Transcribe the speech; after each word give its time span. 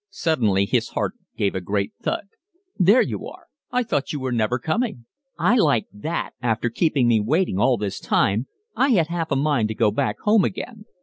Suddenly 0.09 0.65
his 0.65 0.87
heart 0.89 1.13
gave 1.37 1.53
a 1.53 1.61
great 1.61 1.93
thud. 2.01 2.25
"There 2.79 3.03
you 3.03 3.27
are. 3.27 3.45
I 3.69 3.83
thought 3.83 4.11
you 4.11 4.19
were 4.19 4.31
never 4.31 4.57
coming." 4.57 5.05
"I 5.37 5.57
like 5.57 5.85
that 5.93 6.31
after 6.41 6.71
keeping 6.71 7.07
me 7.07 7.19
waiting 7.19 7.59
all 7.59 7.77
this 7.77 7.99
time. 7.99 8.47
I 8.75 8.89
had 8.93 9.09
half 9.09 9.29
a 9.29 9.35
mind 9.35 9.67
to 9.67 9.75
go 9.75 9.91
back 9.91 10.17
home 10.21 10.43
again." 10.43 10.85